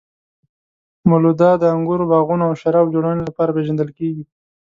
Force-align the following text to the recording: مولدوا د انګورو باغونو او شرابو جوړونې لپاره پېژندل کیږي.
مولدوا 1.09 1.51
د 1.59 1.63
انګورو 1.75 2.09
باغونو 2.11 2.43
او 2.49 2.53
شرابو 2.61 2.93
جوړونې 2.95 3.21
لپاره 3.25 3.53
پېژندل 3.57 3.89
کیږي. 3.97 4.23